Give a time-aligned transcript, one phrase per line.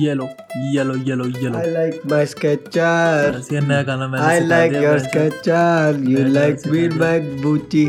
[0.00, 0.26] Yellow
[0.72, 6.00] yellow yellow yellow I like my Skechers ये नया गाना मैंने I like your Skechers
[6.08, 7.84] you like me back booty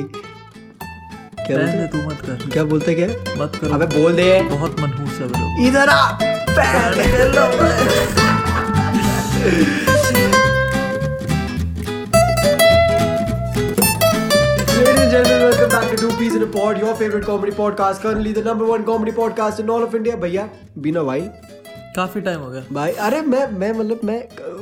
[1.45, 3.07] क्या बोलते तू मत कर क्या बोलते क्या
[3.37, 6.01] मत कर अबे बोल दे बहुत मनहूस है वो इधर आ
[6.49, 7.47] पैर लो
[20.19, 21.21] भैया बिना भाई
[21.99, 24.17] काफ़ी टाइम हो गया। भाई अरे मैं मैं मतलब मैं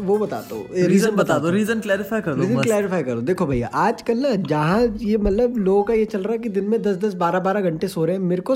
[0.05, 4.17] वो बताता हूँ रीजन बता दो रीजन क्लैरिफाई कर रीजन क्लैरिफाई करो। देखो भैया आजकल
[4.19, 7.13] ना जहाँ ये मतलब लोगों का ये चल रहा है कि दिन में दस दस
[7.17, 8.55] बारह बारह घंटे सो रहे हैं मेरे को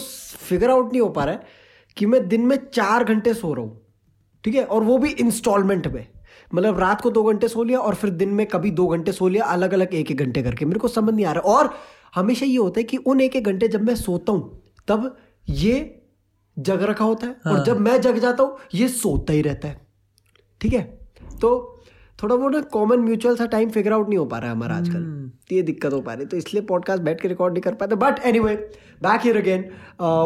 [0.49, 1.59] फिगर आउट नहीं हो पा रहा है
[1.97, 3.79] कि मैं दिन में चार घंटे सो रहा हूँ
[4.43, 4.63] ठीक है?
[4.65, 6.05] और वो भी इंस्टॉलमेंट में
[6.51, 9.27] मतलब रात को दो घंटे सो लिया और फिर दिन में कभी दो घंटे सो
[9.27, 11.73] लिया अलग अलग एक एक घंटे करके। मेरे को समझ नहीं आ रहा। और
[12.15, 15.79] हमेशा ये होता है कि उन एक एक घंटे जब मैं सोता हूँ तब ये
[16.61, 19.81] जग रखा होता है और जब मैं जग जाता हूँ ये सोता ही रहता है।
[20.61, 20.99] ठीक है?
[21.41, 21.67] तो
[22.23, 24.75] थोड़ा बहुत ना कॉमन म्यूचुअल सा टाइम फिगर आउट नहीं हो पा रहा है हमारा
[24.75, 27.61] आजकल। तो ये दिक्कत हो पा रही है। तो इसलिए पॉडकास्ट बैठ के रिकॉर्ड नहीं
[27.61, 28.55] कर पाते। But anyway
[29.03, 29.61] back here again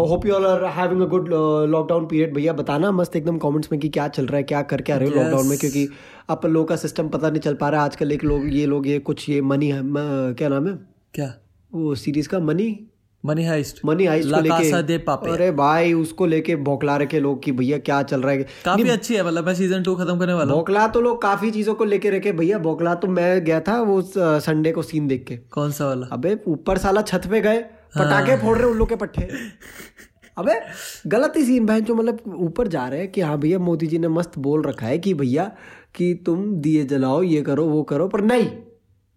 [0.09, 1.29] hope you all are having a good
[1.69, 4.81] lockdown period भैया बताना मस्त एकदम कमेंट्स में कि क्या चल रहा है क्या कर
[4.81, 5.23] क्या रहे हो yes.
[5.23, 5.57] लॉकडाउन में?
[5.57, 5.87] क्योंकि
[6.29, 8.87] अपन लोगों का सिस्टम पता नहीं चल पा रहा है। आजकल एक लोग ये लोग
[8.87, 9.95] ये कुछ ये मनी है म-
[10.33, 10.79] क्या नाम है?
[11.13, 11.33] क्या?
[11.73, 12.87] वो सीरीज़ का money
[13.25, 17.51] money heist money heist को लेके Papel। अरे भाई उसको लेके भौकला रखे लोग कि
[17.51, 18.43] भैया क्या चल रहा है?
[18.65, 21.51] काफ़ी अच्छी है मतलब मैं सीज़न टू खत्म करने वाला हूँ। बोकला तो लोग काफ़ी
[21.51, 25.25] चीज़ों को लेके रखे। भैया बोकला तो मैं गया था वो संडे को सीन देख
[25.27, 26.07] के। कौन सा वाला?
[26.11, 27.61] अबे ऊपर साला छत पे गए
[27.97, 29.27] पटाखे फोड़ रहे उन लोग के पट्टे।
[30.37, 30.53] अबे
[31.07, 33.97] गलत ही सीन बहन जो मतलब ऊपर जा रहे हैं कि हाँ भैया मोदी जी
[33.97, 35.51] ने मस्त बोल रखा है कि भैया
[35.95, 38.49] कि तुम दिए जलाओ ये करो वो करो पर नहीं।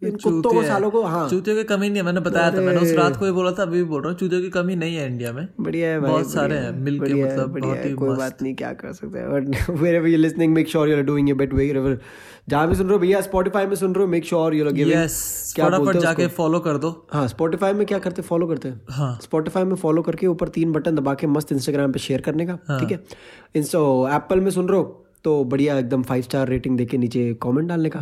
[0.03, 2.81] इन कुत्तों को सालों को हाँ। चूतियों की कमी नहीं है मैंने बताया था मैंने
[2.81, 4.97] उस रात को ही बोला था अभी भी बोल रहा हूँ चूतियों की कमी नहीं
[4.97, 7.93] है इंडिया में। बढ़िया है भाई बहुत सारे हैं है, मिल के मतलब बहुत ही
[7.93, 11.29] कोई बात नहीं क्या कर सकते हैं but wherever you're listening make sure you're doing
[11.29, 11.97] your bit wherever
[12.49, 15.55] जहाँ भी सुन रहे हो भैया स्पॉटिफाई में सुन रहे हो मेक श्योर giving यस
[15.61, 18.81] फटाफट जाके फॉलो कर दो। हाँ स्पॉटिफाई में क्या करते फॉलो करते हैं?
[18.91, 22.47] हाँ। स्पॉटिफाई में फॉलो करके ऊपर तीन बटन दबा के मस्त इंस्टाग्राम पे शेयर करने
[22.47, 23.05] का ठीक है?
[23.55, 23.79] इंस्टा
[24.17, 25.05] एप्पल में सुन रहे हो?
[25.25, 28.01] तो बढ़िया एकदम फाइव स्टार रेटिंग देके नीचे कमेंट डालने का।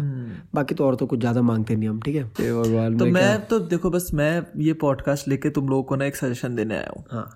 [0.55, 2.25] बाकी तो और तो कुछ ज़्यादा मांगते नहीं हम ठीक है?
[2.25, 6.17] भगवान तो मैं तो देखो बस मैं ये पॉडकास्ट लेके तुम लोगों को ना एक
[6.17, 7.29] सजेशन देने आया हूँ। हाँ।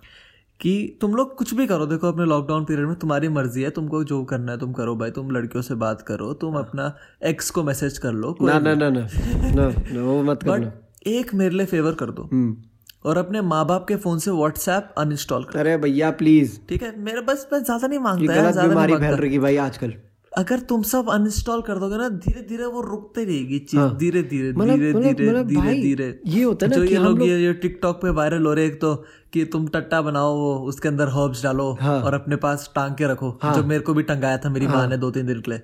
[0.60, 4.02] कि तुम लोग कुछ भी करो देखो अपने लॉकडाउन पीरियड में तुम्हारी मर्ज़ी है तुमको
[4.04, 6.92] जो करना है तुम करो भाई तुम लड़कियों से बात करो तुम अपना
[7.24, 10.72] एक्स को मैसेज कर लो ना ना ना ना ना ना, वो मत करना।
[11.06, 12.56] एक मेरे लिए फेवर कर दो। हम्म।
[13.04, 16.94] और अपने माँ बाप के फ़ोन से व्हाट्सएप अनइंस्टॉल कर अरे भैया प्लीज़ ठीक है
[17.00, 19.94] मेरे बस मैं ज़्यादा नहीं माँगता है गलत ज़्यादा बीमारी फैल रही है भाई आजकल
[20.32, 24.22] अगर तुम सब अनइंस्टॉल कर दोगे ना धीरे धीरे वो रुकते रहेगी चीज़ हाँ। धीरे
[24.22, 28.00] धीरे धीरे धीरे धीरे धीरे ये होता है जो ये लोग लोग- ये ये टिकटॉक
[28.02, 28.94] पे वायरल हो रहे एक तो
[29.32, 33.06] कि तुम टट्टा बनाओ वो उसके अंदर हर्ब्स डालो हाँ। और अपने पास टांग के
[33.06, 35.40] रखो हाँ। जो मेरे को भी टंगाया था मेरी हाँ। माँ ने दो तीन दिन
[35.40, 35.62] के लिए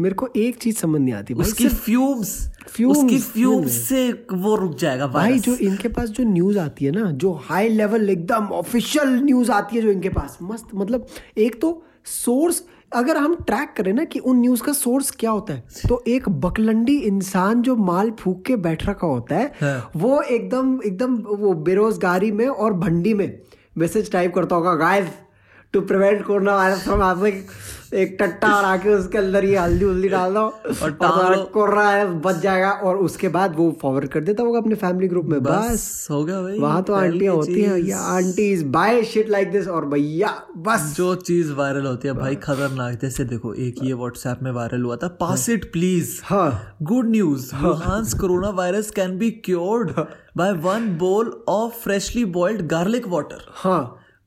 [0.00, 2.36] मेरे को एक चीज़ समझ नहीं आती। भाई उसकी फ्यूम्स
[2.68, 6.90] fumes, उसकी फ्यूम्स से वो रुक जाएगा भाई जो इनके पास जो न्यूज़ आती है
[6.90, 11.06] ना जो हाई लेवल एकदम ऑफिशियल न्यूज़ आती है जो इनके पास मस्त मतलब
[11.38, 15.54] एक तो सोर्स अगर हम ट्रैक करें ना कि उन न्यूज़ का सोर्स क्या होता
[15.54, 20.20] है तो एक बकलंडी इंसान जो माल फूक के बैठ रखा होता है हाँ। वो
[20.22, 23.40] एकदम एकदम वो बेरोजगारी में और भंडी में
[23.78, 25.08] मैसेज टाइप करता होगा guys
[25.72, 27.42] to prevent corona virus from happening
[27.94, 30.40] एक टट्टा और आके उसके अंदर ये हल्दी उल्दी डाल दो
[30.82, 34.58] और टांग लो। कोरोना वायरस बच जाएगा और उसके बाद वो फॉरवर्ड कर देता होगा
[34.58, 37.98] अपने फैमिली ग्रुप में। बस बस। हो गया भाई वहाँ तो आंटियाँ होती हैं। या
[38.16, 42.98] aunties by shit like this और भैया बस। जो चीज़ वायरल होती है भाई खतरनाक।
[43.02, 47.54] जैसे देखो एक ये व्हाट्सएप में वायरल हुआ था पास इट प्लीज़ हाँ। Good news
[47.56, 49.90] Wuhan's corona virus can be cured
[50.36, 53.80] by one bowl of freshly boiled garlic water हाँ।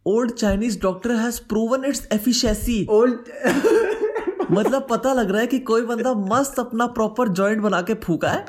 [0.05, 3.11] Old Chinese doctor has proven its efficiency old
[4.51, 8.29] मतलब पता लग रहा है कि कोई बंदा मस्त अपना प्रॉपर जॉइंट बना के फूका
[8.29, 8.45] है।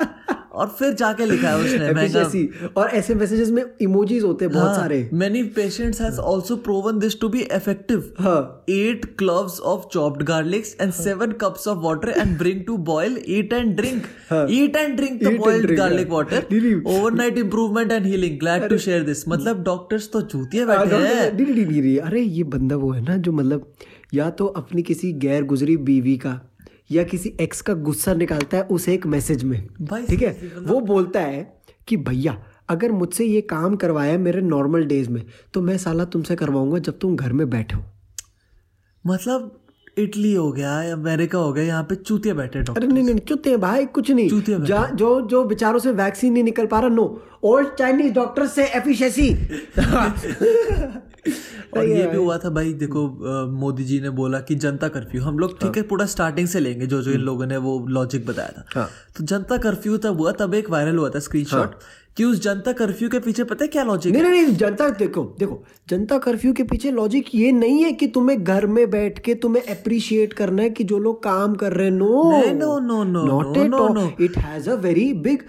[0.53, 4.75] और फिर जाके लिखा है उसने जैसी और ऐसे मैसेजेस में इमोजीज होते हैं बहुत
[4.75, 10.75] सारे। Many patients has also proven this to be effective at cloves of chopped garlics
[10.81, 14.03] and seven cups of water and bring to boil eat and drink
[14.51, 16.45] eat and drink the boiled garlic water
[16.87, 21.97] overnight improvement and healing glad to share this मतलब doctors तो चूतिया बैठे हाँ, हैं
[21.97, 23.73] अरे ये बंदा वो है ना जो मतलब
[24.13, 26.39] या तो अपनी किसी गैर गुजरी बीवी का
[26.91, 30.31] या किसी एक्स का गुस्सा निकालता है उसे एक मैसेज में। भाई ठीक है?
[30.57, 35.61] वो बोलता है कि भैया अगर मुझसे ये काम करवाया मेरे नॉर्मल डेज़ में तो
[35.61, 37.83] मैं साला तुमसे करवाऊँगा जब तुम घर में बैठे हो।
[39.05, 39.62] मतलब
[39.97, 43.49] इटली हो गया अमेरिका हो गया यहाँ पे चूतिया बैठे डॉक्टर अरे नहीं नहीं चुते
[43.49, 46.89] हैं भाई कुछ नहीं। चूतिया जा, जो जो बेचारों से वैक्सीन नहीं निकल पा रहा
[46.89, 49.33] नो ओल्ड चाइनीज़ डॉक्टर से एफिशिएंसी
[51.77, 53.07] और ये भी हुआ था भाई देखो
[53.51, 56.85] मोदी जी ने बोला कि जनता कर्फ्यू हम लोग ठीक है पूरा स्टार्टिंग से लेंगे
[56.85, 60.31] जो जो इन लोगों ने वो लॉजिक बताया था। हाँ। तो जनता कर्फ्यू तब हुआ
[60.31, 61.75] तब एक वायरल हुआ था स्क्रीनशॉट
[62.17, 65.63] कि उस जनता कर्फ्यू के पीछे पता है क्या लॉजिक नहीं नहीं जनता देखो देखो
[65.89, 69.63] जनता कर्फ्यू के पीछे लॉजिक ये नहीं है कि तुम्हें घर में बैठ के तुम्हें
[69.63, 73.87] अप्रिशिएट करना है कि जो लोग काम कर रहे हैं। No no no no no
[73.93, 74.11] no.
[74.21, 75.39] It has a very big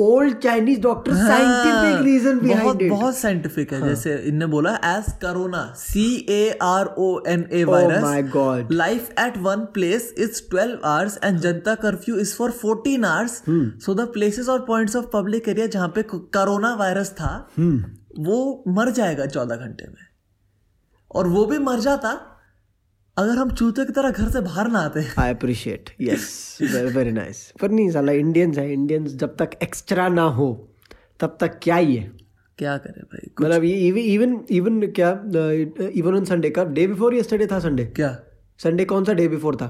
[0.00, 5.12] old Chinese doctor scientific reason हाँ, बहुत बिहाइंड बहुत साइंटिफिक है जैसे इनने बोला as
[5.22, 8.72] corona C A R O N A my virus God.
[8.72, 13.42] Life at one place is 12 hours and Janata curfew is for 14 hours.
[13.84, 17.78] So the places और points of public area जहाँ पे corona virus था Hmm.
[18.18, 20.06] वो मर जाएगा 14 घंटे में
[21.10, 22.12] और वो भी मर जाता
[23.20, 27.10] अगर हम चूते की तरह घर से बाहर ना आते I appreciate yes very very
[27.12, 30.46] nice पर नहीं साला इंडियंस है इंडियंस जब तक एक्स्ट्रा ना हो
[31.20, 32.04] तब तक क्या ही है?
[32.58, 35.10] क्या करे भाई मतलब ये इवन इवन क्या
[36.00, 38.16] इवन ऑन संडे का डे बिफोर यस्टरडे था संडे क्या?
[38.60, 39.68] संडे कौन सा डे बिफोर था?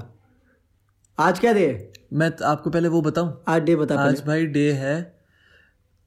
[1.17, 1.91] आज क्या डे है?
[2.13, 3.43] मैं आपको पहले वो बताऊँ?
[3.47, 4.95] आज डे बता आज भाई डे है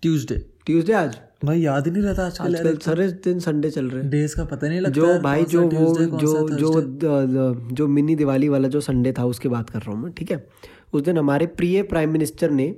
[0.02, 0.36] ट्यूसडे
[0.66, 1.18] ट्यूसडे आज?
[1.44, 4.44] भाई याद ही नहीं रहता आजकल आजकल सारे दिन संडे चल रहे हैं। डेज़ का
[4.44, 9.12] पता नहीं लगता जो भाई जो वो जो जो जो मिनी दिवाली वाला जो संडे
[9.12, 10.46] था उसकी बात कर रहा हूँ मैं ठीक है?
[10.92, 12.74] उस दिन हमारे प्रिय प्राइम मिनिस्टर ने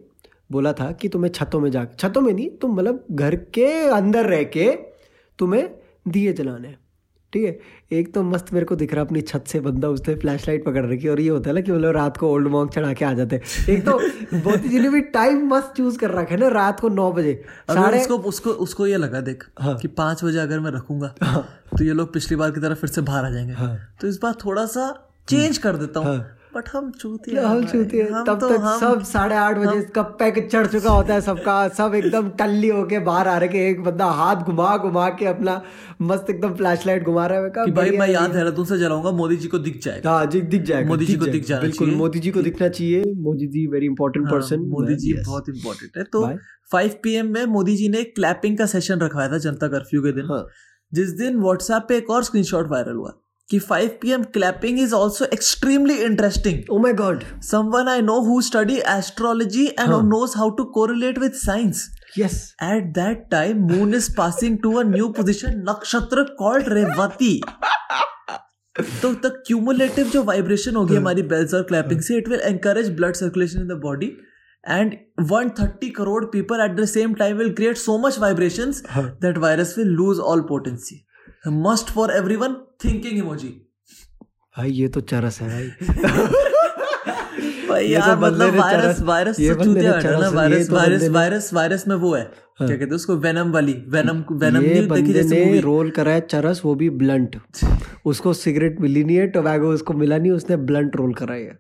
[0.53, 4.27] बोला था कि तुम्हें छतों में जा छतों में नहीं तुम मतलब घर के अंदर
[4.27, 4.71] रह के
[5.39, 5.69] तुम्हें
[6.09, 6.79] दिए जलाने हैं।
[7.33, 10.47] ठीक है एक तो मस्त मेरे को दिख रहा अपनी छत से बंदा उसने फ्लैश
[10.49, 12.93] लाइट पकड़ रखी और ये होता है ना कि मतलब रात को ओल्ड मॉन्क चढ़ा
[12.93, 13.99] के आ जाते हैं एक तो
[14.35, 17.35] बहुत जी ने भी टाइम मस्त चूज़ कर रखा है ना रात को नौ बजे
[17.71, 21.43] साढ़े उसको उसको उसको ये लगा देख हाँ। कि पाँच बजे अगर मैं रखूँगा हाँ।
[21.79, 24.19] तो ये लोग पिछली बार की तरह फिर से बाहर आ जाएँगे हाँ। तो इस
[24.23, 24.93] बार थोड़ा सा
[25.29, 28.79] चेंज कर देता हूँ हाँ। बट हम चूते हम छूते हैं तब तो तक हम,
[28.81, 32.99] सब साढ़े आठ बजे का पैक चढ़ चुका होता है सबका। सब एकदम टल्ली होके
[32.99, 35.63] बाहर आ रहे कि एक बंदा हाथ घुमा घुमा के अपना
[36.03, 38.79] मस्त एकदम फ्लैश लाइट घुमा रहा है। कि भाई मैं है याद ये। देहरादून से
[38.79, 41.47] जलाऊँगा मोदी जी को दिख जाएगा। हाँ जी दिख जाएगा मोदी जी को दिख जाएगा।
[41.47, 45.13] जाना बिल्कुल मोदी जी को दिखना चाहिए। मोदी जी वेरी इंपॉर्टेंट हाँ, पर्सन मोदी जी
[45.13, 46.39] बहुत इंपॉर्टेंट है। तो.
[46.73, 50.25] 5 पीएम में मोदी जी ने क्लैपिंग का सेशन रखवाया था जनता कर्फ्यू के दिन।
[50.25, 50.47] हाँ।
[50.93, 53.13] जिस दिन व्हाट्सएप पे एक और स्क्रीनशॉट वायरल हुआ।
[53.51, 58.41] कि 5 PM clapping is also extremely interesting oh my god someone I know who
[58.47, 61.85] study astrology and who knows how to correlate with science.
[62.19, 67.33] Yes At that time, moon is passing to a new position, nakshatra called Revati.
[68.77, 73.15] तो the cumulative जो vibration होगी हमारी bells और clapping से it will encourage blood
[73.15, 74.07] circulation in the body
[74.65, 79.75] and 130 crore people at the same time will create so much vibrations that virus
[79.79, 81.03] will lose all potency
[81.51, 83.49] must for everyone thinking emoji.
[84.59, 85.71] भाई ये तो चरस है भाई।
[87.77, 92.25] भाई यार मतलब virus virus चूतिया ने वायरस वायरस वायरस वायरस में वो है।
[92.59, 93.15] क्या कहते हैं उसको?
[93.17, 97.37] वेनम वाली वेनम वेनम ये नहीं देखी जैसे मूवी रोल है चरस वो भी ब्लंट
[98.07, 101.59] उसको सिगरेट मिली नहीं है टोबैगो उसको मिला नहीं उसने ब्लंट रोल करा है।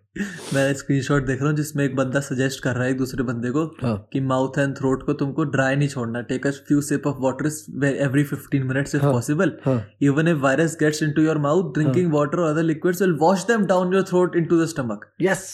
[0.55, 3.51] मैं स्क्रीनशॉट देख रहा हूँ जिसमें एक बंदा सजेस्ट कर रहा है एक दूसरे बंदे
[3.51, 7.07] को हाँ। कि माउथ एंड थ्रोट को तुमको ड्राई नहीं छोड़ना take a few sip
[7.07, 11.73] of water every 15 minutes if possible हाँ। Even if virus gets into your mouth
[11.75, 15.49] drinking water और other liquids will wash them down your throat into the stomach yes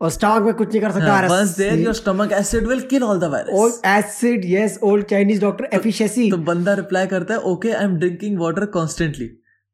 [0.00, 3.20] और stomach में कुछ नहीं कर सकता once there your stomach acid will kill all
[3.20, 7.72] the virus और acid yes old Chinese doctor efficiency तो बंदा रिप्लाई करता है okay
[7.72, 9.26] I am drinking water constantly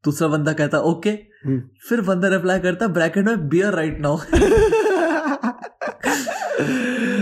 [0.03, 1.15] दूसरा बंदा कहता है ओके
[1.89, 4.17] फिर बंदा रिप्लाई करता है ब्रैकेट में बियर राइट नाउ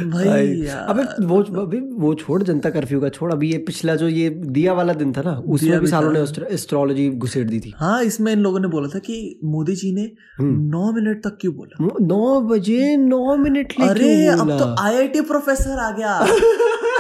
[0.10, 4.30] भाई अबे वो अभी वो छोड़ जनता कर्फ्यू का छोड़। अभी ये पिछला जो ये
[4.30, 6.20] दिया वाला दिन था ना उसमें भी सालों ने
[6.54, 10.10] एस्ट्रोलॉजी घुसेड़ दी थी। हाँ इसमें इन लोगों ने बोला था कि मोदी जी ने
[10.42, 11.86] नौ मिनट तक क्यों बोला?
[12.08, 16.20] नौ बजे नौ मिनट अरे अब तो आईआईटी प्रोफेसर आ गया।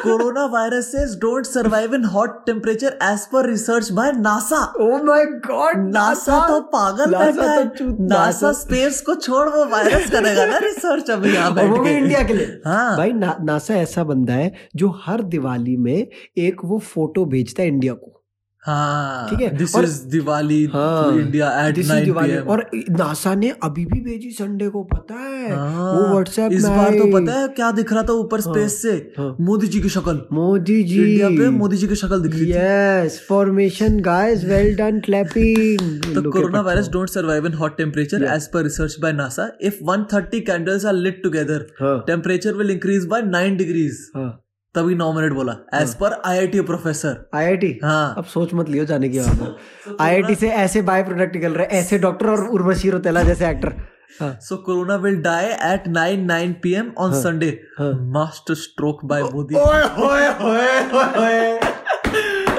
[0.04, 5.90] Corona viruses don't survive in hot temperature as पर research by NASA oh my god
[5.94, 11.10] NASA तो पागल बैठा तो है। नासा स्पेस को छोड़ वो वायरस करेगा ना रिसर्च
[11.12, 14.54] अभी। यहाँ बैठ वो भी इंडिया के लिए। हाँ। भाई ना, नासा ऐसा बंदा है
[14.76, 16.08] जो हर दिवाली में
[16.38, 18.16] एक वो फ़ोटो भेजता है इंडिया को।
[18.70, 23.34] हाँ ठीक है, दिस इज़ दिवाली हाँ, India at This is 9 Diwali और नासा
[23.36, 27.40] ने अभी भी भेजी संडे को पता है हाँ, वो व्हाट्सएप इस बार तो पता
[27.40, 31.00] है क्या दिख रहा था ऊपर स्पेस से हाँ। मोदी जी की शक्ल मोदी जी
[31.04, 35.88] इंडिया पे मोदी जी की शक्ल दिख रही थी yes formation guys well done clapping
[36.10, 39.48] The coronavirus don't survive in hot temperature as per research by NASA.
[39.62, 44.00] If 130 candles are lit together, हाँ temperature will increase by 9 degrees.
[44.16, 44.30] हाँ
[44.76, 49.20] तभी नॉमिनेट बोला। As per IIT professor IIT हाँ। अब सोच मत लियो जाने की
[49.20, 53.74] बात आईआईटी से ऐसे बाय प्रोडक्ट निकल रहे ऐसे डॉक्टर और उर्वशी रोतेला जैसे एक्टर
[54.20, 56.88] हाँ। So corona will die at 9 9 p.m.
[56.98, 57.52] on Sunday.
[58.18, 59.56] Master stroke by Modi.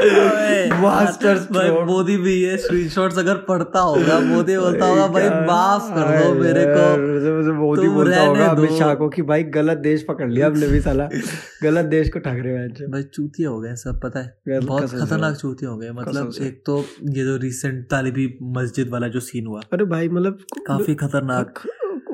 [0.80, 6.24] Master भाई मोदी भी ये स्क्रीनशॉट्स अगर पढ़ता होगा मोदी बोलता होगा भाई माफ़ कर
[6.24, 10.46] दो मेरे को। मोदी बोलता होगा अमित शाह को कि भाई गलत देश पकड़ लिया
[10.46, 11.08] हमने भी साला।
[11.62, 15.36] गलत देश को ठग रहे हैं भाई चूतिया हो गए सब पता है। बहुत खतरनाक
[15.36, 19.60] चूतिया हो गए। मतलब एक तो ये जो रिसेंट तालिबी मस्जिद वाला जो सीन हुआ।
[19.72, 21.54] अरे भाई मतलब काफ़ी खतरनाक।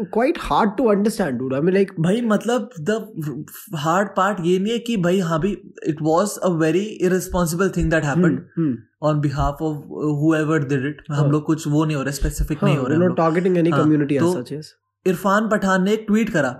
[0.04, 3.44] Quite hard to understand dude I mean like भाई मतलब द
[3.76, 5.50] हार्ड पार्ट ये नहीं है कि भाई हाँ भी
[5.88, 9.76] it was a very irresponsible thing that happened on behalf of
[10.20, 13.16] whoever did it हम लोग कुछ वो नहीं हो रहे स्पेसिफिक नहीं हो रहे लोग।
[13.16, 14.74] Targeting any community as such
[15.06, 16.54] Irfan Pathan ने एक ट्वीट करा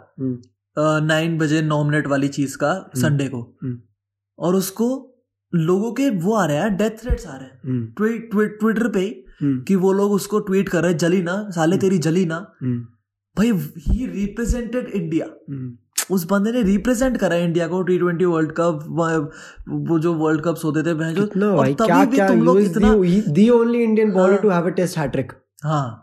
[1.03, 3.79] नाइन बजे नौ मिनट वाली चीज़ का संडे को। हम्म।
[4.39, 4.89] और उसको
[5.53, 9.05] लोगों के वो आ रहे हैं डेथ थ्रेट्स आ रहे हैं। ट्वीट ट्वीट ट्विटर पे
[9.43, 12.39] कि वो लोग उसको ट्वीट कर रहे हैं जली ना साले तेरी जली ना।
[13.39, 15.27] भाई ही रिप्रेजेंटेड इंडिया
[16.11, 18.85] उस बंदे ने रिप्रेजेंट करा इंडिया को टी ट्वेंटी वर्ल्ड कप
[19.69, 21.23] वो जो वर्ल्ड कप्स होते थे जो
[21.57, 24.51] और तभी क्या भी क्या तुम लोग इतना the the only Indian bowler हाँ। to
[24.51, 25.33] have a test hat trick
[25.65, 26.03] हाँ।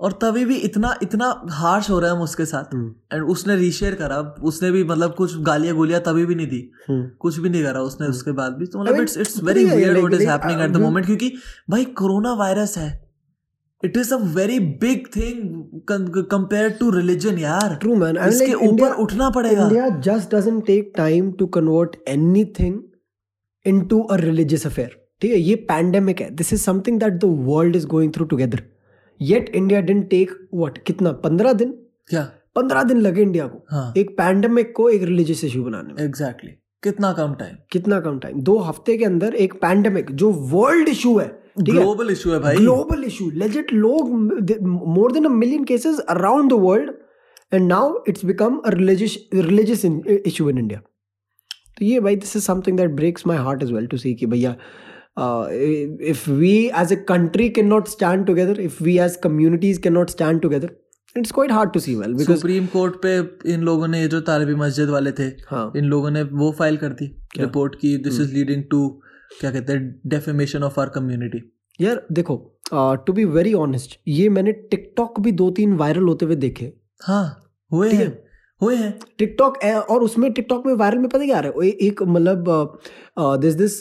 [0.00, 2.74] और तभी भी इतना इतना हार्श हो रहा है हम उसके साथ।
[3.12, 7.38] एंड उसने रीशेयर करा। उसने भी मतलब कुछ गालियाँ गोलियाँ तभी भी नहीं दी। कुछ
[7.38, 10.28] भी नहीं करा उसने उसके बाद भी। तो मतलब it's it's very weird what is
[10.28, 11.32] happening at the moment क्योंकि
[11.70, 13.03] भाई कोरोना वायरस है।
[13.84, 18.12] It is a very big thing compare to religion यार True, man.
[18.12, 22.76] I mean, इसके ऊपर India- उठना पड़ेगा India just doesn't take time to convert anything
[23.66, 24.88] into a religious affair.
[25.20, 25.38] ठीक है?
[25.38, 26.30] ये पैंडेमिक है.
[26.30, 28.62] This is something that the world is going through together
[29.20, 31.12] yet India didn't take what कितना?
[31.12, 31.70] पंद्रह दिन?
[32.08, 32.30] क्या?
[32.54, 33.64] पंद्रह दिन लगे इंडिया को.
[33.70, 33.94] हाँ.
[33.96, 36.02] एक पैंडेमिक को एक रिलीजियस इशू बनाने में.
[36.02, 36.64] Exactly exactly.
[36.82, 41.18] कितना कम टाइम कितना कम टाइम दो हफ़्ते के अंदर एक पैंडेमिक जो वर्ल्ड इशू
[41.18, 44.12] है ग्लोबल इशू है भाई। ग्लोबल इशू लेजिट लोग
[44.88, 46.90] more than a million cases around the world
[47.52, 49.84] and now it's become religious religious
[50.26, 50.80] issue in India
[51.78, 54.26] तो ये भाई this is something that breaks my heart as well to see कि
[54.26, 54.56] भैया
[56.10, 60.10] if we as a country can not stand together if we as communities can not
[60.10, 60.70] stand together
[61.16, 63.16] it's quite hard to see well because supreme court पे
[63.52, 66.92] इन लोगों ने जो तालिबी मस्जिद वाले थे हाँ। इन लोगों ने वो फ़ाइल कर
[66.92, 67.06] दी
[67.38, 68.80] रिपोर्ट की दिस इज़ लीडिंग टू
[69.40, 71.40] क्या कहते हैं डेफेमेशन ऑफ़ आवर कम्युनिटी
[71.80, 72.36] यार देखो
[73.06, 76.72] टू बी वेरी ऑनेस्ट ये मैंने टिकटॉक भी दो तीन वायरल होते हुए देखे।
[77.02, 77.24] हाँ
[77.70, 78.06] हुए हैं
[78.60, 79.56] हुए हैं। टिकटॉक
[79.90, 81.68] और उसमें टिकटॉक में वायरल में पता क्या आ रहा है?
[81.68, 82.78] एक मतलब
[83.40, 83.78] this this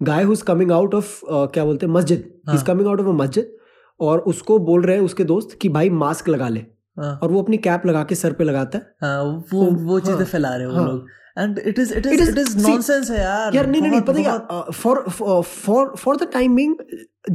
[0.00, 3.12] guy who's coming out of क्या बोलते हैं मस्जिद हाँ। Is coming out of a
[3.22, 3.56] मस्जिद
[4.00, 6.64] और उसको बोल रहे हैं उसके दोस्त कि भाई मास्क लगा ले।
[7.00, 10.16] हाँ। और वो अपनी कैप लगा के सर पे लगाता है। हाँ वो वो चीज़ें
[10.16, 11.06] हाँ, फैला रहे हैं वो हाँ। लोग।
[11.38, 14.00] And it is it It is is- it is nonsense है यार। यार नहीं नहीं
[14.00, 15.04] पता क्या for
[15.42, 16.76] for for the time being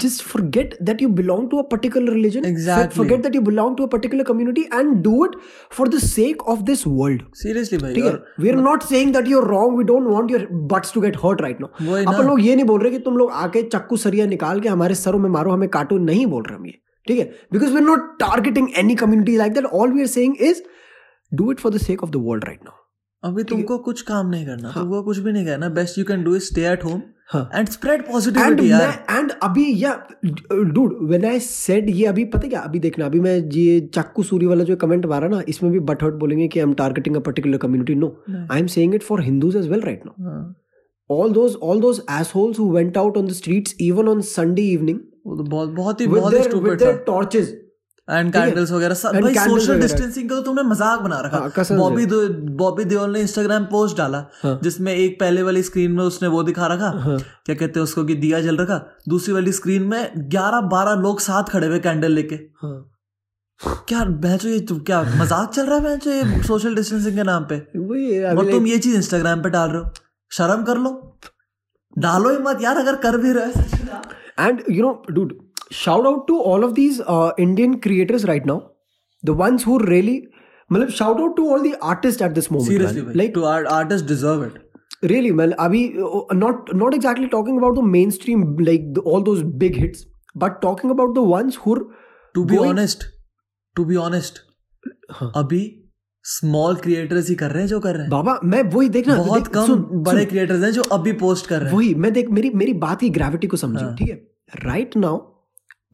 [0.03, 2.45] just forget that you belong to a particular religion.
[2.51, 2.95] Exactly.
[2.99, 5.35] forget that you belong to a particular community and do it
[5.77, 7.19] for the sake of this world.
[7.41, 8.11] Seriously भाई ठीक है?
[8.11, 11.01] और we are not saying that you are wrong we don't want your butts to
[11.01, 13.31] get hurt right now वही ना। अपन लोग ये नहीं बोल रहे कि तुम लोग
[13.43, 16.65] आके चक्कू सरिया निकाल के हमारे सरों में मारो हमें काटो नहीं बोल रहे हम
[16.65, 16.73] ये।
[17.07, 17.25] ठीक है?
[17.53, 20.61] Because we are not targeting any community like that all we are saying is
[21.31, 22.83] do it for the sake of the world right now
[23.23, 24.83] अभी तुमको कुछ काम नहीं करना हाँ.
[24.83, 27.01] तुमको कुछ भी नहीं करना। Best you can do is stay at home
[27.35, 29.93] and spread positivity यार। एंड अभी या
[30.25, 32.59] डूड व्हेन आई सेड ये अभी पता है क्या?
[32.59, 36.03] अभी देखना अभी मैं ये चक्कू सूरी वाला जो कमेंट मारा ना इसमें भी बट
[36.03, 38.09] हर्ट बोलेंगे कि I am targeting a particular community no
[38.51, 40.53] I am saying it for Hindus as well right now
[41.09, 45.01] all those all those assholes who went out on the streets even on Sunday evening
[45.25, 47.53] वो तो बहुत बहुत ही बहुत stupid था। torches
[48.07, 52.05] and candles वगैरह सब। भाई social distancing का तो तुमने मज़ाक बना रखा। बॉबी
[52.55, 56.43] बॉबी देओल ने इंस्टाग्राम पोस्ट डाला हाँ। जिसमें एक पहले वाली स्क्रीन में उसने वो
[56.43, 58.77] दिखा रखा। हाँ। क्या कहते हैं उसको कि दिया जल रखा?
[59.09, 62.91] दूसरी वाली स्क्रीन में ग्यारह बारह लोग साथ खड़े हुए कैंडल लेके। हाँ।
[63.87, 67.57] क्या भैंचो ये क्या मज़ाक चल रहा है ये सोशल डिस्टेंसिंग के नाम पे।
[68.35, 69.89] और तुम ये चीज़ इंस्टाग्राम पे डाल रहे हो।
[70.31, 70.91] शर्म कर लो।
[71.97, 74.01] डालो ही मत यार अगर कर भी रहे हो।
[74.46, 75.32] and you know dude
[75.78, 78.58] shout out to all of these uh, Indian creators right now
[79.22, 80.16] the ones who really
[80.70, 83.06] मतलब shout out to all the artists at this moment seriously man.
[83.06, 83.44] भाई like two
[83.78, 84.58] artist deserve it
[85.12, 89.42] really man अभी uh, not not exactly talking about the mainstream like the, all those
[89.64, 90.06] big hits
[90.44, 91.84] but talking about the ones who are
[92.34, 93.04] to be Going- honest
[93.76, 94.38] to be honest
[95.20, 95.62] हाँ। अभी
[96.27, 99.41] small creators ही कर रहे हैं जो कर रहे हैं। बाबा मैं वही देखना बहुत
[99.41, 102.29] देख- कम सुन- बड़े क्रिएटर्स हैं जो अभी पोस्ट कर रहे हैं। वही मैं देख
[102.29, 104.15] मेरी मेरी बात की ग्रेविटी को समझियो हाँ। ठीक है?
[104.63, 105.17] Right now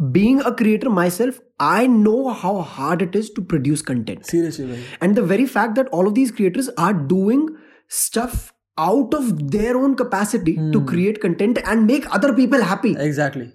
[0.02, 5.22] being a creator myself I know how hard it is to produce content seriously the
[5.22, 7.44] very fact that all of these creators are doing
[7.92, 8.40] stuff
[8.82, 10.88] out of their own capacity to Hmm.
[10.90, 12.98] create content and make other people happy.
[12.98, 13.46] Exactly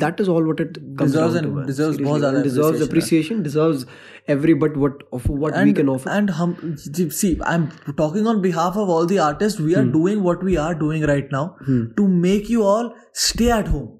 [0.00, 3.86] that is all what it deserves and to, deserves deserves appreciation, appreciation deserves
[4.26, 6.08] every bit what of what and, we can offer.
[6.10, 9.60] and hum, see i'm talking on behalf of all the artists.
[9.60, 9.92] We are hmm.
[9.92, 11.92] doing what we are doing right now hmm.
[11.96, 13.98] to make you all stay at home.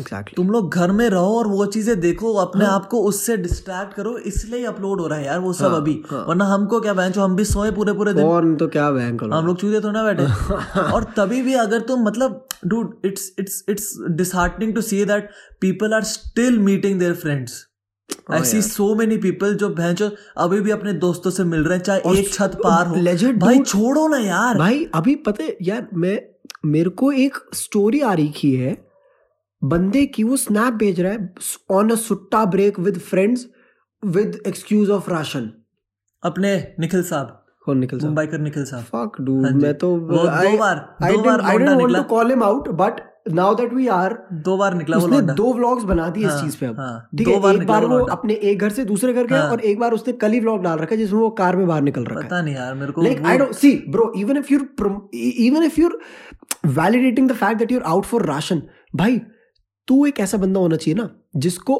[0.00, 0.36] Exactly.
[0.36, 3.94] तुम लोग घर में रहो और वो चीज़ें देखो अपने हाँ। आप को उससे डिस्ट्रैक्ट
[3.94, 6.94] करो इसलिए अपलोड हो रहा है यार वो सब हाँ, अभी। हाँ। वरना हमको क्या
[6.94, 9.90] बहन हम भी सोए पूरे पूरे दिन। और तो क्या बैंक हम लोग चूते तो
[9.90, 10.24] ना बैठे।
[10.80, 15.94] और तभी भी अगर तुम मतलब dude it's it's it's disheartening to see that people
[15.94, 17.66] are still meeting their friends
[18.32, 21.84] I see so many people जो भैंचो अभी भी अपने दोस्तों से मिल रहे हैं
[21.84, 25.88] चाहे एक छत पार हो। legit भाई छोड़ो ना यार। भाई अभी पता है यार
[25.94, 26.20] मैं
[26.66, 28.85] मेरे को एक स्टोरी आ रही की है।
[29.68, 31.34] बंदे की वो स्नैप भेज रहा है
[31.70, 33.46] on a Sutta break with friends
[34.04, 35.50] with excuse of ration
[36.22, 40.28] अपने निखिल साहब। कौन मुंबई कर निखिल साहब। फक डूड हाँ मैं तो दो बार-
[40.28, 43.00] आई दो बार I don't want to call him out but
[43.34, 46.56] now that we are दो बार निकला उसने दो व्लॉग्स बना दिए इस हाँ, चीज़
[46.60, 49.40] पे अब। हाँ, ठीक है एक बार वो अपने एक घर से दूसरे घर गया
[49.42, 51.66] हाँ। और एक बार उसने कल ही व्लॉग डाल रखा है जिसमें वो कार में
[51.66, 54.06] बाहर निकल रखा है। पता नहीं यार मेरे को like वो- i don't see bro
[54.24, 55.96] even if you're prom- e- even if you're
[56.78, 58.60] validating the fact that you're out for
[58.96, 59.20] भाई
[59.88, 61.74] तू एक ऐसा बंदा होना चाहिए ना जिसको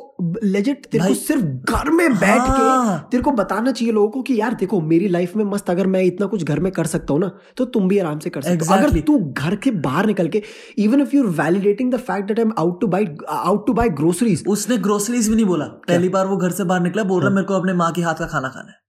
[0.45, 4.23] लेजिट तेरे को सिर्फ़ घर में बैठ के हाँ। तेरे को बताना चाहिए लोगों को
[4.23, 7.13] कि यार देखो मेरी लाइफ में मस्त अगर मैं इतना कुछ घर में कर सकता
[7.13, 10.07] हूँ ना तो तुम भी आराम से कर सकते हो। अगर तू घर के बाहर
[10.07, 10.43] निकल के
[10.79, 13.89] even if you're validating the fact that I am out to buy out to buy
[14.01, 15.85] groceries उसने ग्रोसरीज भी नहीं बोला। क्या?
[15.89, 18.15] पहली बार वो घर से बाहर निकला बोल रहा मेरे को अपने माँ के हाथ
[18.15, 18.85] का खाना खाना है।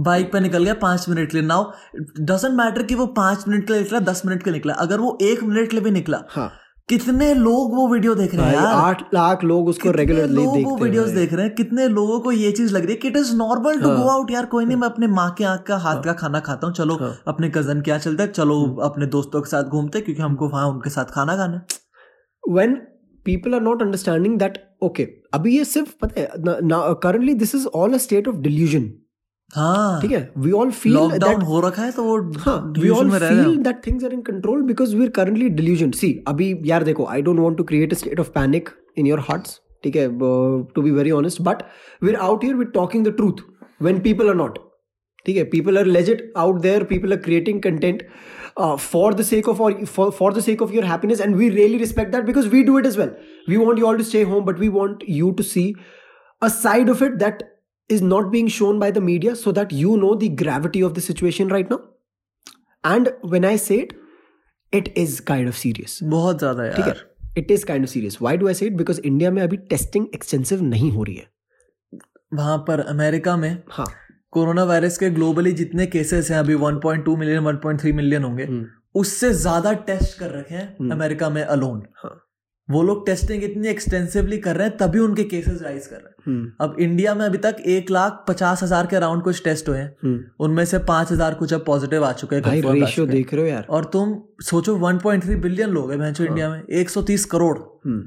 [0.00, 1.70] बाइक पे निकल गया पाँच मिनट के लिए। नाउ
[2.20, 5.00] डजेंट मैटर कि वो पाँच मिनट के लिए निकला दस मिनट के लिए निकला। अगर
[5.00, 6.50] वो एक मिनट के लिए भी निकला हाँ।
[6.88, 8.66] कितने लोग वो वीडियो देख रहे हैं यार?
[8.66, 11.54] आठ लाख लोग उसको कितने रेगुलरली लोग वो वीडियोस देख रहे हैं?
[11.54, 12.96] कितने लोगों को ये चीज़ लग रही है?
[12.96, 15.62] कि it is normal to go out यार कोई नहीं मैं अपने माँ के आँख
[15.62, 19.06] का हाथ का खाना खाता हूँ। चलो हाँ। अपने कज़न क्या चलता है। चलो अपने
[19.06, 21.62] दोस्तों के साथ घूमते क्योंकि हमको वहाँ उनके साथ खाना खाना
[22.42, 22.74] when
[23.26, 26.28] people are not understanding that okay अभी ये सिर्फ़ पता है
[27.04, 28.86] currently this is all a state of delusion.
[29.56, 32.78] हाँ ठीक है we all feel lockdown that हो रखा है तो वो हाँ, we
[32.78, 35.50] delusion all में रह रहे feel हैं that things are in control because we're currently
[35.60, 39.10] delusion see अभी यार देखो I don't want to create a state of panic in
[39.12, 41.64] your hearts ठीक है uh, to be very honest but
[42.06, 43.42] we're out here we're talking the truth
[43.88, 44.58] when people are not
[45.26, 48.02] ठीक है people are legit out there people are creating content
[48.56, 51.50] uh, for the sake of our for, for the sake of your happiness and we
[51.50, 53.16] really respect that because we do it as well
[53.52, 55.66] we want you all to stay home but we want you to see
[56.42, 57.42] a side of it that
[57.90, 61.00] is not being shown by the media so that you know the gravity of the
[61.00, 61.80] situation right now
[62.84, 63.92] and when i say it
[64.72, 66.94] it is kind of serious बहुत ज़्यादा ठीक है
[67.42, 70.06] it is kind of serious why do i say it because India में अभी testing
[70.14, 71.28] extensive नहीं हो रही है
[72.32, 73.86] वहाँ पर अमेरिका में हाँ
[74.32, 78.64] कोरोना वायरस के ग्लोबली जितने केसेस हैं अभी 1.2 मिलियन 1.3 मिलियन होंगे हम्म,
[79.00, 82.14] उससे ज़्यादा टेस्ट कर रखे हैं हम्म। अमेरिका में अलोन हाँ
[82.68, 86.14] वो लोग टेस्टिंग इतनी एक्सटेंसिवली कर रहे हैं तभी उनके केसेस राइज कर रहे हैं।
[86.26, 89.78] हम्म, अब इंडिया में अभी तक एक लाख पचास हज़ार के अराउंड कुछ टेस्ट हुए
[89.78, 93.34] हैं। हम्म। उनमें से पाँच हज़ार कुछ अब पॉजिटिव आ चुके हैं भाई रेशियो देख
[93.34, 97.56] रहे हो यार। और तुम सोचो 1.3 बिलियन लोग हैं भैंसो इंडिया में। 130 करोड़।
[97.58, 98.02] हम्म,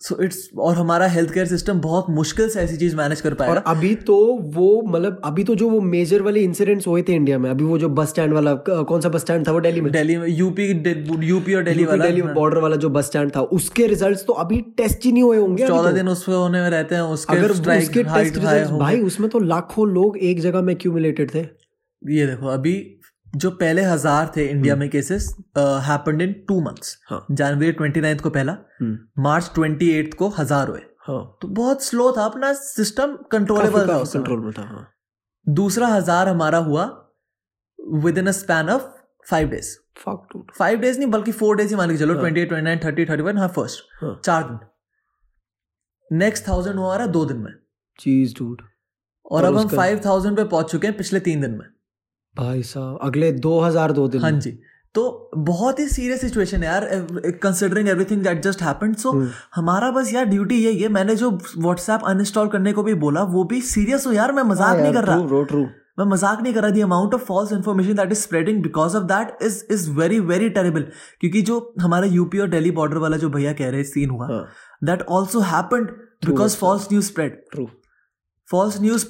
[0.00, 3.50] सो इट्स और हमारा हेल्थ केयर सिस्टम बहुत मुश्किल से ऐसी चीज़ मैनेज कर पाया।
[3.50, 4.16] और अभी तो
[4.54, 7.78] वो मतलब अभी तो जो वो मेजर वाले इंसिडेंट्स हुए थे इंडिया में अभी वो
[7.78, 9.90] जो बस स्टैंड वाला कौन सा बस स्टैंड था वो दिल्ली में?
[9.92, 10.66] दिल्ली में यूपी
[11.26, 14.60] यूपी और दिल्ली वाला। दिल्ली बॉर्डर वाला जो बस स्टैंड था उसके रिजल्ट्स तो अभी
[14.76, 17.50] टेस्ट ही नहीं हुए होंगे चौदह तो। दिन उसमें होने में रहते हैं उसके अगर
[17.50, 18.38] उसके टेस्ट
[18.70, 21.46] भाई उसमें तो लाखों लोग एक जगह में एक्यूमुलेटेड थे।
[22.02, 22.74] ये देखो अभी
[23.36, 28.20] जो पहले हज़ार थे इंडिया में cases happened in two months हाँ। जनवरी ट्वेंटी नाइन्थ
[28.22, 28.56] को पहला
[29.20, 33.98] मार्च ट्वेंटी एट को हज़ार हुए। हाँ। तो बहुत स्लो था अपना सिस्टम कंट्रोलेबल था।
[34.04, 34.86] कंट्रोल में था हाँ।
[35.46, 36.84] दूसरा हज़ार हमारा हुआ
[38.18, 38.82] within a span of
[39.26, 42.48] five days five days नहीं बल्कि फोर डेज़ ही मान के चलो हाँ। Twenty eight
[42.48, 44.58] twenty nine thirty thirty one हाँ फ़र्स्ट हाँ। चार दिन।
[46.10, 47.52] नेक्स्ट थाउज़ेंड हुआ हमारा दो दिन में।
[47.98, 48.62] चीज़ डूड
[49.26, 51.66] और अब हम फाइव थाउज़ेंड पे पहुँच चुके हैं पिछले तीन दिन में।
[52.38, 54.50] भाई साहब अगले 2002 दिन हाँ जी।
[54.94, 56.88] तो बहुत ही सीरियस सिचुएशन है यार
[57.42, 59.12] considering everything that just happened so.
[59.54, 63.44] हमारा बस यार ड्यूटी यही है। मैंने जो व्हाट्सएप अनइंस्टॉल करने को भी बोला वो
[63.44, 65.66] भी सीरियस हो यार मैं मज़ाक हाँ नहीं यार, कर रहा। bro, true.
[65.98, 69.04] मैं मज़ाक नहीं कर रहा the amount of false information that is spreading because of
[69.04, 70.82] that is is very very terrible
[71.20, 74.44] क्योंकि जो हमारा यूपी और दिल्ली बॉर्डर वाला जो भैया कह रहे सीन हुआ हाँ।
[74.84, 75.90] That also happened
[76.26, 77.68] because false news spread true
[78.50, 79.06] false हाँ। न्यूज़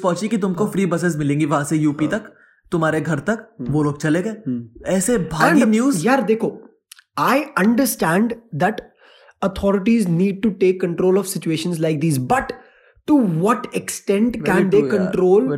[0.00, 2.32] पहुँची तुमको फ्री बसेस मिलेंगी वहाँ से यूपी तक
[3.00, 5.18] घर तक वो लोग चले गए। ऐसे
[5.66, 6.50] न्यूज़ यार देखो
[7.18, 8.80] I understand that
[9.42, 12.52] authorities need to take control of situation like this but
[13.08, 15.48] to what extent can they control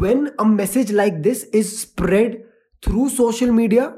[0.00, 2.42] when a message like this is spread
[2.82, 3.92] through social media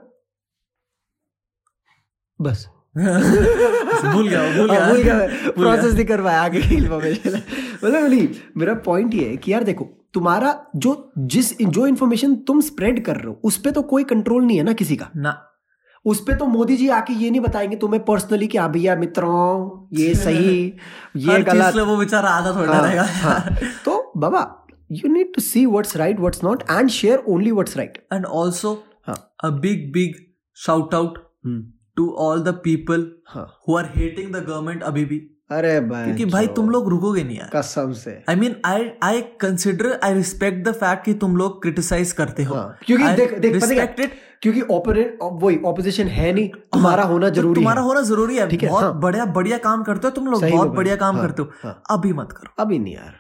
[2.41, 2.69] बस।
[4.13, 7.35] भूल गया भूल हाँ, भूल गया गया। प्रोसेस नहीं कर पाया आगे की इन्फॉर्मेशन
[7.85, 12.61] मतलब नहीं मेरा पॉइंट ये है कि यार देखो तुम्हारा जो जिस जो इन्फॉर्मेशन तुम
[12.61, 15.43] स्प्रेड कर रहे हो उस पे तो कोई कंट्रोल नहीं है ना किसी का। ना।
[16.05, 19.87] उस पे तो मोदी जी आके ये नहीं बताएँगे तुम्हें पर्सनली कि हाँ भैया मित्रों
[19.99, 20.73] ये सही
[21.17, 25.67] ये गलत। वो बेचारा आधा थोड़ा हाँ, रहेगा। हाँ। तो बाबा you need to see
[25.67, 28.75] what's right what's not and share only what's right and also.
[29.09, 30.15] A big big
[30.57, 31.19] shout out
[31.97, 35.19] to all the people हाँ। आर हेटिंग द गवर्नमेंट अभी भी।
[35.51, 39.21] अरे भाई क्योंकि भाई तुम लोग रुकोगे नहीं यार। कसम से। I mean I I
[39.41, 43.65] consider I respect the fact कि तुम लोग क्रिटिसाइज करते हो। हाँ, क्योंकि देख देख
[43.65, 43.87] क्या?
[44.43, 48.37] क्योंकि ओपोनेंट वही ऑपोजिशन है नहीं तुम्हारा हाँ, होना तो ज़रूरी तुम्हारा है। होना ज़रूरी
[48.37, 51.17] है। ठीक है, बहुत हाँ। बढ़िया बढ़िया काम करते हो तुम लोग बहुत बढ़िया काम
[51.17, 53.15] हाँ, करते हो। अभी मत करो। अभी नहीं यार।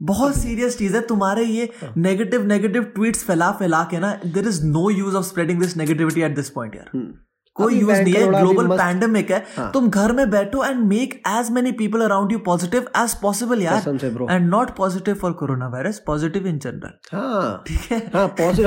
[0.00, 4.64] बहुत सीरियस चीज़ है तुम्हारे ये। नेगेटिव नेगेटिव ट्वीट्स फैला फैला के ना there is
[4.66, 7.14] no use of spreading this negativity at this point यार। हम्म।
[7.56, 11.50] कोई यूज़ नहीं है ग्लोबल पैंडेमिक है हाँ। तुम घर में बैठो and make as
[11.50, 13.88] many people around you positive as possible यार।
[14.30, 17.98] And not positive for corona virus positive in general हाँ। ठीक है?
[18.14, 18.66] हाँ वीक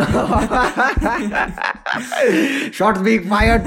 [2.74, 3.63] शॉट्स बीइंग फायर्ड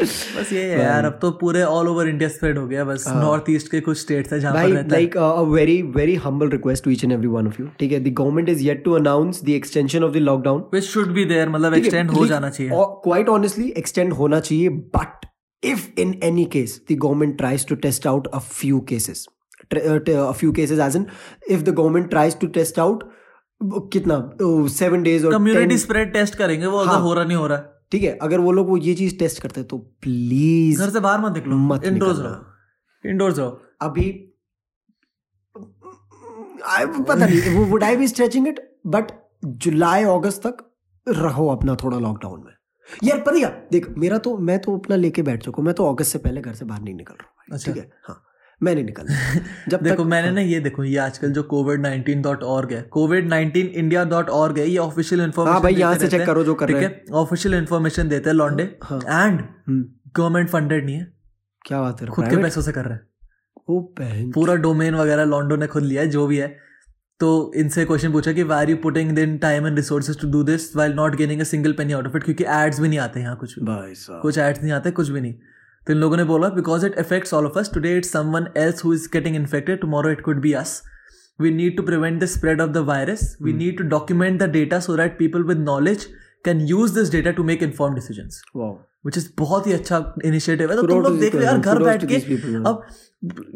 [0.00, 3.50] बस ये है यार अब तो पूरे ऑल ओवर इंडिया स्प्रेड हो गया बस नॉर्थ
[3.50, 6.52] ईस्ट के कुछ स्टेट्स है जहाँ पर रहता है। like uh, a very very humble
[6.54, 8.04] request to each and every one of ठीक है?
[8.04, 10.60] The government is yet to announce the extension of the lockdown.
[10.74, 15.26] Which should be there मतलब एक्सटेंड हो जाना चाहिए। क्वाइट ऑनेस्टली एक्सटेंड होना चाहिए but
[15.62, 19.26] if in any case the government tries to test out a few cases
[19.74, 21.02] a few cases as in
[21.54, 23.02] if the government tries to test out
[23.92, 24.18] कितना
[24.72, 27.58] seven days और community spread test करेंगे वो अगर हाँ। हो रहा नहीं हो रहा।
[27.58, 30.90] है ठीक है अगर वो लोग वो ये चीज़ टेस्ट करते हैं तो प्लीज़ घर
[30.90, 34.10] से बाहर मत निकलो मत इंडोर्स रहो इंडोर्स रहो। अभी
[36.98, 39.12] पता नहीं would I be stretching it but
[39.64, 40.64] जुलाई अगस्त तक
[41.06, 42.52] रहो अपना थोड़ा लॉकडाउन में।
[43.04, 43.34] यार पर
[43.72, 46.40] देख मेरा तो मैं तो अपना लेके बैठ चुका हूँ मैं तो अगस्त से पहले
[46.40, 48.22] घर से बाहर नहीं निकल रहा हूँ। अच्छा। ठीक है हाँ।
[48.62, 49.06] मैं नहीं निकल
[49.68, 52.82] जब देखो तक मैंने ना ये देखो ये आजकल जो कोविड नाइनटीन डॉट ऑर्ग है
[52.82, 56.44] covid nineteen India dot org है ये ऑफिशियल इन्फॉर्मेशन हाँ भाई, यहाँ से check करो
[56.44, 57.04] जो कर ठीक रहे है?
[57.12, 59.40] ऑफिशियल इन्फॉर्मेशन देते हैं लॉन्डे हाँ। एंड
[60.16, 61.12] गवर्नमेंट फंडेड नहीं है।
[61.64, 63.06] क्या बात है खुद के पैसों से कर रहे हैं।
[64.30, 66.56] पूरा डोमेन वगैरह लॉन्डो ने खुद लिया है जो भी है।
[67.20, 70.76] तो इनसे क्वेश्चन पूछा कि why you putting in time and resources to do this
[70.76, 73.36] while not gaining a single penny out of it क्योंकि एड्स भी नहीं आते यहाँ
[73.36, 75.34] कुछ भी। भाई कुछ एड्स नहीं आते कुछ भी नहीं।
[75.87, 78.83] तो इन लोगों ने बोला because it affects all of us today it's someone else
[78.85, 80.81] who is getting infected tomorrow it could be us
[81.39, 84.79] we need to prevent the spread of the virus we need to document the data
[84.79, 86.03] so that people with knowledge
[86.45, 88.73] can use this data to make informed decisions wow
[89.04, 92.04] which is बहुत ही अच्छा initiative है। तो तुम लोग देख लो यार घर बैठ
[92.04, 92.14] के.
[92.70, 92.82] अब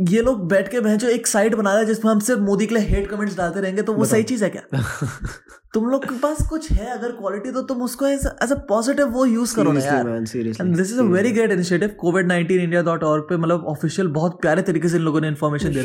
[0.09, 2.75] ये लोग बैठ के भैंसो एक साइट बना रहे हैं जिसमें हम सिर्फ़ मोदी के
[2.75, 4.83] लिए हेट कमेंट्स डालते रहेंगे तो वो सही चीज़ है क्या?
[5.75, 9.25] तुम लोग के पास कुछ है अगर क्वालिटी तो तुम उसको एज अ पॉजिटिव वो
[9.27, 13.05] यूज़ करो ना यार। And this is a very great initiative covid nineteen India dot
[13.05, 15.83] org पे मतलब ऑफिशियल बहुत प्यारे तरीके से इन लोगों ने information they.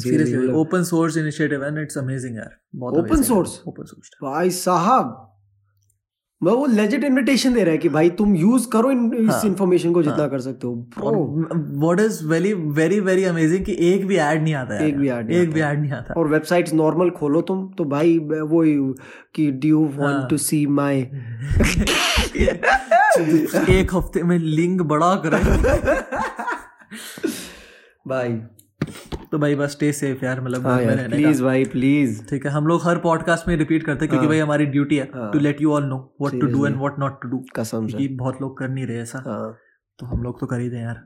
[0.00, 2.56] Seriously open source initiative and it's amazing यार
[3.00, 3.58] Open source?
[3.66, 5.29] ओपन सोर्स भाई साहब
[6.42, 9.92] मैं वो लेजिट इनविटेशन दे रहा है कि भाई तुम यूज़ करो इन, इस इंफॉर्मेशन
[9.92, 10.74] को जितना हाँ, कर सकते हो।
[11.78, 15.38] What is very very very amazing कि एक भी ऐड नहीं आता एक भी नहीं
[15.38, 18.94] एक भी ऐड नहीं आता। और वेबसाइट्स नॉर्मल खोलो तुम तो भाई वो ही
[19.34, 21.00] कि डू यू हाँ। वांट टू सी माय
[23.70, 25.38] एक हफ़्ते में लिंक बड़ा करे।
[28.08, 28.40] भाई।
[29.32, 32.80] तो भाई बस स्टे सेफ़ यार मतलब हाँ प्लीज़ भाई प्लीज़ ठीक है हम लोग
[32.84, 35.84] हर पॉडकास्ट में रिपीट करते हैं क्योंकि भाई हमारी ड्यूटी है to let you all
[35.84, 38.86] know what to do and what not to do कसम से। बहुत लोग कर नहीं
[38.86, 39.56] रहे ऐसा। हाँ।
[39.98, 41.04] तो हम लोग तो कर ही दें यार।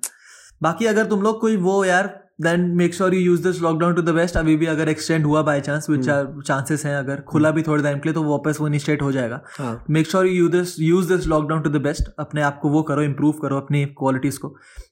[0.62, 4.02] बाकी अगर तुम लोग कोई वो यार then make sure you use this lockdown to
[4.02, 6.04] the best अभी भी अगर एक्सटेंड हुआ बाय चांस विच
[6.46, 9.40] चांसेस हैं अगर खुला भी थोड़े टाइम के लिए तो वापस वो इनिशिएट हो जाएगा।
[9.58, 12.82] हाँ। Make sure you this use this lockdown to the best अपने आप को वो
[12.82, 14.48] करो इम्प्रूव करो अपनी क्वालिटीज को।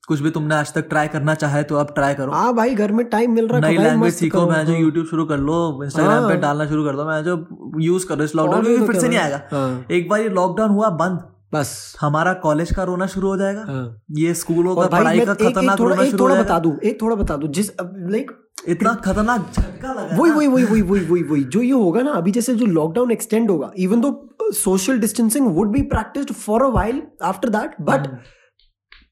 [0.09, 2.93] कुछ भी तुमने आज तक ट्राई करना चाहे तो अब ट्राई करो। हाँ भाई घर
[2.93, 5.85] में टाइम मिल रहा है नई लैंग्वेज सीखो मैं जो हाँ। यूट्यूब शुरू कर लो
[5.85, 7.37] इंस्टाग्राम पे हाँ। डालना शुरू कर दो मैं जो
[7.81, 10.71] यूज़ करो इस लॉकडाउन में फिर तो से नहीं आएगा। हाँ। एक बार ये लॉकडाउन
[10.71, 11.21] हुआ बंद।
[11.53, 15.81] बस। हमारा कॉलेज का रोना शुरू हो जाएगा। हाँ। ये स्कूलों का पढ़ाई का खतरनाक
[15.81, 18.31] रोना शुरू थोड़ा बता दूँ एक थोड़ा बता दूँ जिस लाइक
[18.69, 22.13] इतना खतरनाक झटका लगा वही वही वही वही वही वही वही जो ये होगा ना
[22.13, 24.13] अभी जैसे जो लॉकडाउन एक्सटेंड होगा even though
[24.55, 28.07] social distancing would be practised for a while after that but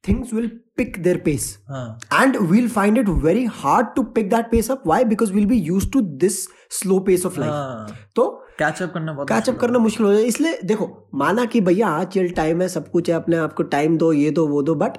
[0.08, 4.50] things will pick their pace हाँ। And we'll find it very hard to pick that
[4.52, 4.86] pace up.
[4.90, 5.02] Why?
[5.10, 6.38] Because we'll be used to this
[6.78, 7.50] slow pace of life.
[7.50, 8.26] हाँ। तो
[8.58, 12.30] catch up करना बहुत catch up करना मुश्किल हो जाए इसलिए देखो माना कि भैया हाँ चिल
[12.40, 14.98] टाइम है सब कुछ है अपने आप को टाइम दो ये दो वो दो but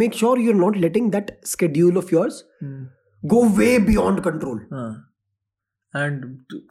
[0.00, 2.86] make sure you're not letting that schedule of yours hmm,
[3.22, 4.60] go way beyond control.
[4.72, 5.08] हाँ।
[5.94, 6.24] एंड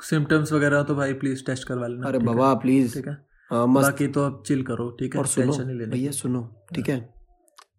[0.03, 3.13] सिम्टम्स वगैरह तो भाई प्लीज़ टेस्ट करवा लेना। अरे बाबा प्लीज़ ठीक है?
[3.51, 5.19] हाँ बाकी तो अब चिल करो ठीक है?
[5.19, 5.53] और सुनो
[5.91, 6.41] भैया सुनो
[6.75, 6.97] ठीक है?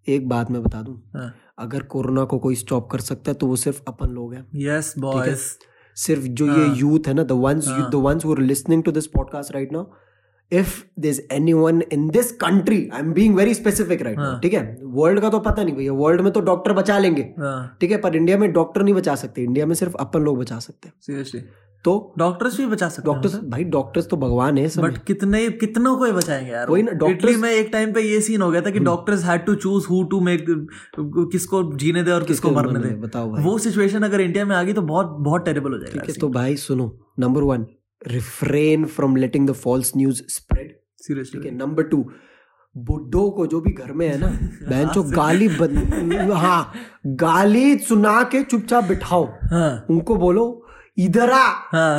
[0.07, 3.47] एक बात मैं बता दूँ। हाँ। अगर कोरोना को कोई स्टॉप कर सकता है तो
[3.47, 5.43] वो सिर्फ़ अपन लोग हैं। यस बॉयज़
[5.97, 7.69] सिर्फ़ जो ये हाँ। यूथ है ना the ones.
[7.69, 9.85] The ones who are listening to this podcast right now
[10.53, 14.39] if there is anyone in this country I am being very specific right now.
[14.41, 14.79] ठीक है?
[14.83, 17.97] वर्ल्ड का तो पता नहीं भैया वर्ल्ड में तो डॉक्टर बचा लेंगे। हाँ। ठीक है?
[17.97, 20.95] पर इंडिया में डॉक्टर नहीं बचा सकते। इंडिया में सिर्फ़ अपन लोग बचा सकते हैं।
[21.01, 21.41] सीरियसली
[21.85, 26.05] तो डॉक्टर्स भी बचा सकते डॉक्टर्स भाई डॉक्टर्स तो भगवान है बट कितने कितनों को
[26.05, 28.71] ही बचाएँगे यार वही ना, इटली में एक टाइम पे ये सीन हो गया था।
[28.71, 30.45] कि doctors had to choose who to make
[31.33, 34.63] किसको जीने दे और किसको मरने दे। बताओ भाई। वो सिचुएशन अगर इंडिया में आ
[34.63, 37.67] गई तो बहुत बहुत टेरेबल हो ठीक जाएगा है तो भाई सुनो number one
[38.09, 42.05] refrain from letting the false news spread ठीक है सीरियसली नंबर टू
[42.77, 44.27] बुड्ढों को जो भी घर में है ना
[44.69, 45.75] बहन जो गाली बद,
[46.33, 46.73] हाँ
[47.07, 50.62] गाली सुना के चुपचाप बिठाओ। हाँ। उनको बोलो
[50.97, 51.99] इधर आ। हाँ।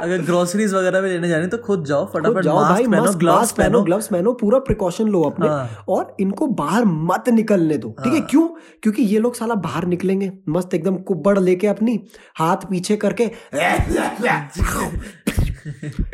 [0.00, 3.52] अगर ग्रोसरीज वगैरह भी लेने जानी तो खुद जाओ फटाफट जाओ भाई मास्क पहनो ग्लव्स
[3.52, 8.12] पहनो ग्लव्स पहनो पूरा प्रिकॉशन लो अपने। हाँ। और इनको बाहर मत निकलने दो ठीक
[8.12, 8.18] है?
[8.18, 8.48] हाँ। क्यों?
[8.82, 11.98] क्योंकि ये लोग साला बाहर निकलेंगे मस्त एकदम कुब्बड़ लेके अपनी
[12.38, 13.28] हाथ पीछे करके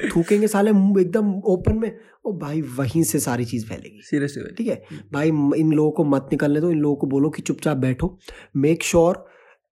[0.08, 1.90] थूकेंगे साले मुँह एकदम ओपन में।
[2.24, 4.82] ओ भाई वहीं से सारी चीज़ फैलेगी। सीरियसली ठीक है?
[5.12, 5.28] भाई
[5.60, 8.16] इन लोगों को मत निकलने दो इन लोगों को बोलो कि चुपचाप बैठो।
[8.56, 9.24] Make sure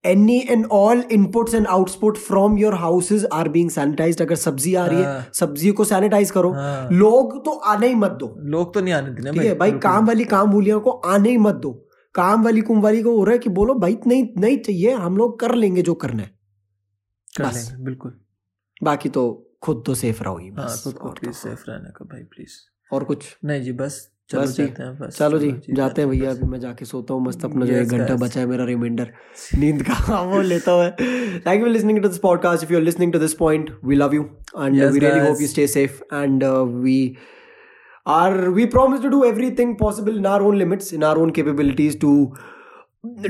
[0.03, 4.85] any and all inputs and output from your houses are being sanitised अगर सब्ज़ी आ
[4.85, 8.73] रही है हाँ। सब्ज़ी को सैनिटाइज करो हाँ। लोग तो आने ही मत दो। लोग
[8.73, 11.55] तो नहीं आने देने ठीक है भाई काम वाली काम वालियों को आने ही मत
[11.55, 11.71] दो।
[12.15, 15.17] काम वाली कुम वाली को हो रहा है कि बोलो भाई नहीं नहीं चाहिए हम
[15.17, 16.31] लोग कर लेंगे जो करना है।
[17.37, 18.13] कर बस। बिल्कुल।
[18.83, 19.23] बाकी तो
[19.63, 22.57] खुद तो सेफ़ रहोगी हाँ बस खुद को प्लीज़ तो, सेफ़ रहने का भाई प्लीज़
[22.91, 23.25] और कुछ?
[23.45, 23.99] नहीं जी बस
[24.29, 27.65] चलो जी। हैं चलो जी जाते हैं भैया अभी मैं जाके सोता हूँ मस्त अपना
[27.65, 29.11] जो एक घंटा बचा है मेरा रिमाइंडर
[29.59, 33.13] नींद का वो लेता हुआ thank you listening to this podcast if you are listening
[33.13, 34.23] to this point we love you
[34.57, 36.43] and we really hope you stay safe and
[36.83, 37.01] we
[38.05, 41.95] are we promise to do everything possible in our own limits in our own capabilities
[41.95, 42.13] to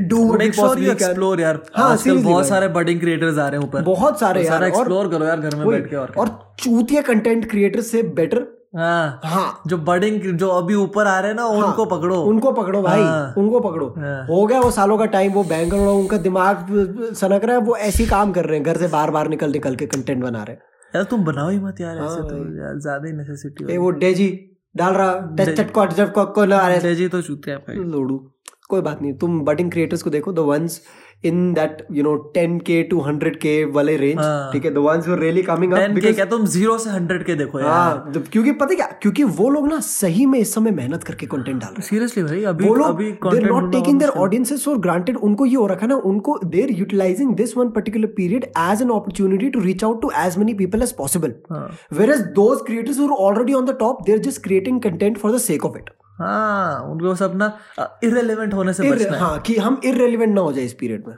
[0.07, 1.39] do what we can.
[1.39, 4.63] यार। हाँ, आजकल बहुत सारे budding creators आ रहे हैं ऊपर। बहुत सारे तो यार
[4.63, 9.19] एक्सप्लोर करो यार घर में बैठ के और और चूतिया कंटेंट क्रिएटर से बेटर हाँ।
[9.23, 13.01] हाँ। जो बडिंग जो अभी ऊपर आ रहे हैं ना उनको पकड़ो। उनको पकड़ो भाई
[13.01, 16.65] हाँ। उनको पकड़ो। हाँ। हो गया वो सालों का टाइम वो बैंक उनका दिमाग
[17.15, 19.75] सनक रहा है वो ऐसे काम कर रहे हैं घर से बार बार निकल निकल
[19.75, 20.61] के कंटेंट बना रहे हैं।
[20.93, 24.29] यार तुम बनाओ ही मत यार हाँ ऐसे तो यार ज़्यादा ही नेसेसिटी वो डेजी
[24.75, 28.17] डाल रहा टेस्ट चटको चटको को ला रहा है। जी तो चूते हैं भाई। लोडू
[28.69, 30.81] कोई बात नहीं तुम बडिंग क्रिएटर्स को देखो the ones
[31.23, 34.71] in that you know 10k to 100k वाले रेंज हाँ। ठीक है?
[34.73, 37.59] The ones who really coming up 10 k क्या तुम ज़ीरो से 100 के देखो
[37.59, 41.03] यार। हाँ द- क्योंकि पता क्या क्योंकि वो लोग ना सही में इस समय मेहनत
[41.03, 44.65] करके कंटेंट डाल रहे हैं। सीरियसली भाई अभी वो लोग content not taking their audiences
[44.65, 48.81] for granted उनको ये हो रखा ना उनको they're utilising this one particular period as
[48.81, 51.35] an opportunity to reach out to as many people as possible
[52.11, 55.65] whereas those creators who already on the top they're just creating content for the sake
[55.65, 57.51] of it हाँ उनको बस अपना
[58.03, 61.15] irrelevant होने से बचना हाँ। कि हम इरेलीवेंट ना हो जाए इस पीरियड में।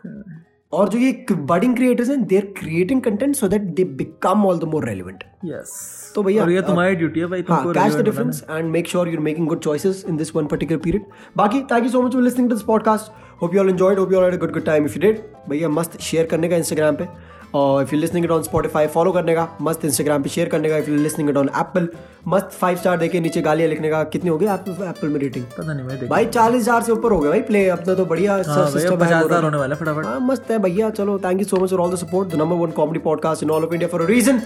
[0.73, 4.59] और जो ये बडिंग क्रिएटर्स हैं they are creating content so that they become all
[4.59, 7.93] the more relevant yes तो भैया, और ये तुम्हारी ड्यूटी है भाई हाँ तुमको catch
[7.93, 11.05] the difference and make sure you're making good choices in this one particular period
[11.37, 13.11] बाकी thank you so much for listening to this podcast
[13.41, 15.21] hope you all enjoyed hope you all had a good good time if you did
[15.49, 17.07] भैया मस्त share करने का Instagram पे।
[17.53, 20.69] और if you listening it on Spotify follow करने का मस्त Instagram पे शेयर करने
[20.69, 21.87] का if you listening it on Apple
[22.27, 25.73] मस्त फाइव स्टार देके नीचे गालियाँ लिखने का कितनी हो गई एप्पल में रेटिंग पता
[25.73, 28.69] नहीं मैं भाई चालीस हज़ार से ऊपर हो गया भाई प्ले अपना तो बढ़िया हाँ
[28.71, 31.69] सिस्टम हज़ार होने वाला है फटाफट। हाँ मस्त है भैया चलो thank you so much
[31.69, 34.05] for all the support the number one comedy podcast in all of India for a
[34.15, 34.41] reason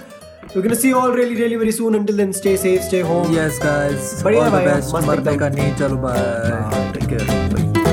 [0.47, 1.95] We're gonna see you all really, really very soon.
[1.99, 3.33] Until then, stay safe, stay home.
[3.35, 7.09] Yes guys बढ़िया all the भैया, best मस्त मरने एकदम। का नहीं चलो bye take
[7.09, 7.84] care